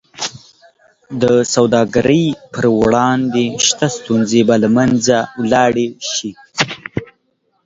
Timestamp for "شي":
6.13-6.31